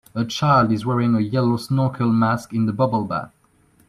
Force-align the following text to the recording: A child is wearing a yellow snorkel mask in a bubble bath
A 0.15 0.25
child 0.25 0.71
is 0.71 0.83
wearing 0.83 1.13
a 1.13 1.19
yellow 1.19 1.57
snorkel 1.57 2.11
mask 2.11 2.53
in 2.53 2.67
a 2.67 2.73
bubble 2.73 3.05
bath 3.05 3.31